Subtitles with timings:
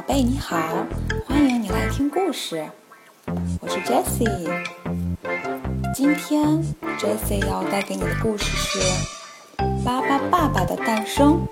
[0.00, 0.86] 宝贝，你好，
[1.26, 2.64] 欢迎你来听故事。
[3.60, 4.50] 我是 Jessie。
[5.94, 6.64] 今天
[6.98, 8.78] Jessie 要带给你的故事是
[9.84, 11.46] 《巴巴爸爸的诞生》。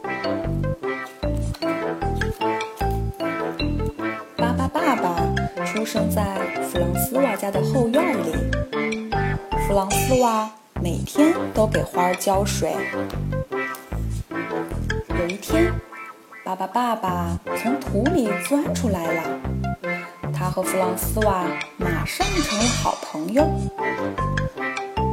[4.34, 5.20] 巴巴爸爸
[5.66, 6.24] 出生在
[6.70, 8.32] 弗朗斯瓦家的后院里。
[9.66, 12.74] 弗朗斯瓦每天都给花儿浇水。
[14.30, 15.70] 有一天。
[16.48, 19.22] 巴巴爸爸从土里钻出来了，
[20.32, 21.44] 他和弗朗斯瓦
[21.76, 23.46] 马上成了好朋友。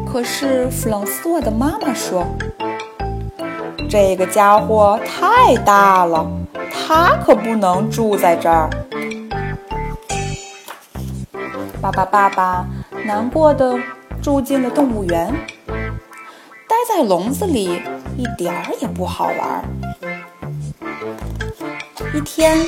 [0.09, 2.26] 可是弗朗斯瓦的妈妈说
[3.91, 6.26] ：“这个家伙太大了，
[6.71, 8.70] 他可不能住在这儿。”
[11.81, 12.65] 巴巴爸爸
[13.05, 13.77] 难过的
[14.21, 15.34] 住进了动物园，
[16.65, 17.81] 待在笼子里
[18.15, 19.65] 一点儿也不好玩。
[22.15, 22.65] 一天，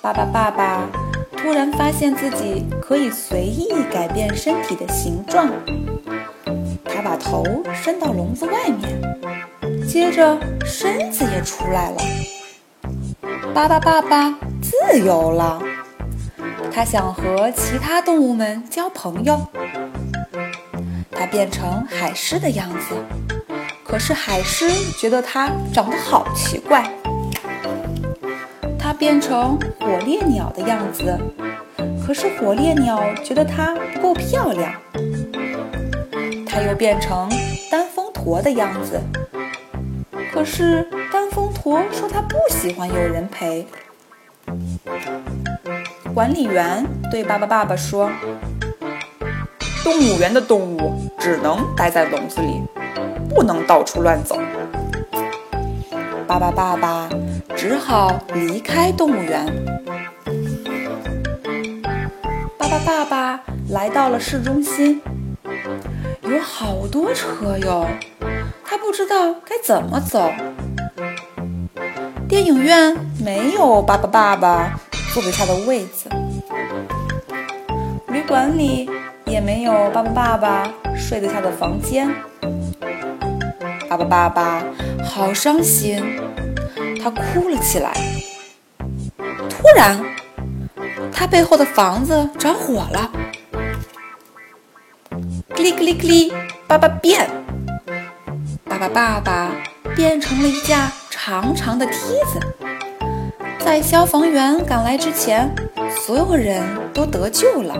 [0.00, 0.88] 巴巴爸爸
[1.36, 5.50] 突然发现自己可以随意改变身体的形状。
[6.82, 11.98] 他把头伸到笼子外面，接着身子也出来了。
[13.52, 15.60] 巴巴爸爸自由了，
[16.72, 19.38] 他想和其他动物们交朋友。
[21.10, 22.96] 他变成海狮的样子，
[23.84, 26.90] 可是海狮觉得他长得好奇怪。
[28.92, 31.18] 变成火烈鸟的样子，
[32.06, 34.72] 可是火烈鸟觉得它不够漂亮。
[36.46, 37.28] 它又变成
[37.70, 39.00] 单峰驼的样子，
[40.32, 43.66] 可是单峰驼说它不喜欢有人陪。
[46.14, 48.10] 管理员对巴巴爸爸说
[49.82, 52.62] ：“动物园的动物只能待在笼子里，
[53.34, 54.38] 不能到处乱走。”
[56.28, 57.08] 巴巴爸爸。
[57.62, 59.46] 只好离开动物园。
[62.58, 65.00] 巴巴爸爸来到了市中心，
[66.22, 67.86] 有好多车哟，
[68.64, 70.32] 他不知道该怎么走。
[72.28, 74.80] 电影院没有巴巴爸爸
[75.14, 76.10] 坐得下的位子，
[78.08, 78.90] 旅馆里
[79.24, 82.12] 也没有巴巴爸爸睡得下的房间。
[83.88, 84.64] 巴巴爸爸
[85.04, 86.02] 好伤心。
[87.02, 87.92] 他哭了起来。
[89.50, 90.00] 突然，
[91.12, 93.10] 他背后的房子着火了。
[95.54, 96.32] 克里克里克里，
[96.66, 97.28] 爸爸变！
[98.64, 99.50] 爸爸爸爸
[99.94, 101.92] 变成了一架长长的梯
[102.32, 102.40] 子。
[103.58, 105.52] 在消防员赶来之前，
[106.04, 107.76] 所有人都得救了。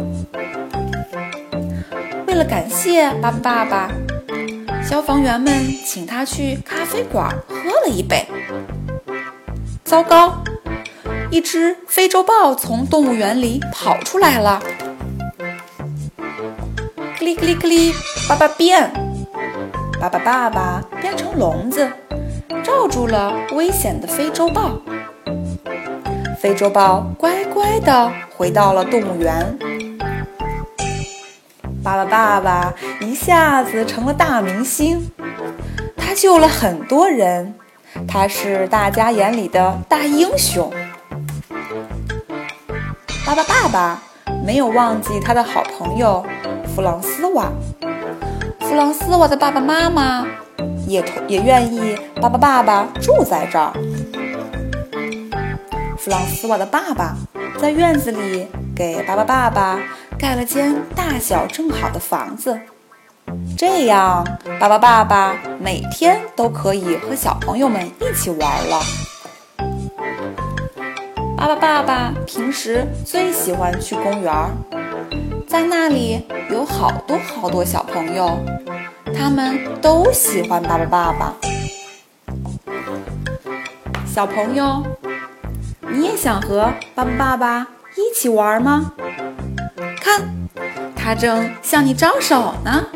[2.27, 3.91] 为了感谢爸爸爸爸，
[4.83, 8.27] 消防员们请他去咖啡馆喝了一杯。
[9.93, 10.43] 糟糕！
[11.31, 14.63] 一只非洲豹从动物园里跑出来了。
[17.19, 17.93] 克里克里克里，
[18.27, 18.91] 爸爸变！
[20.01, 21.93] 爸爸爸爸变成笼子，
[22.65, 24.81] 罩住了危险的非洲豹。
[26.41, 29.59] 非洲豹乖乖的回到了动物园。
[31.85, 35.13] 爸爸爸爸一下子成了大明星，
[35.99, 37.57] 他救了很多人。
[38.07, 40.73] 他是大家眼里的大英雄。
[43.25, 44.03] 巴巴爸爸
[44.45, 46.25] 没有忘记他的好朋友
[46.75, 47.53] 弗朗斯瓦。
[48.61, 50.27] 弗朗斯瓦的爸爸妈妈
[50.87, 53.73] 也同也愿意巴巴爸爸住在这儿。
[55.99, 57.17] 弗朗斯瓦的爸爸
[57.59, 59.79] 在院子里给巴巴爸爸
[60.19, 62.59] 盖了间大小正好的房子。
[63.57, 64.25] 这样，
[64.59, 68.81] 巴巴爸爸每天都可以和小朋友们一起玩了。
[71.37, 74.33] 巴巴爸爸平时最喜欢去公园，
[75.49, 78.39] 在那里有好多好多小朋友，
[79.15, 81.35] 他们都喜欢巴巴爸爸。
[84.07, 84.85] 小朋友，
[85.81, 87.67] 你也想和巴巴爸爸
[87.97, 88.93] 一起玩吗？
[90.01, 90.23] 看，
[90.95, 92.87] 他正向你招手呢。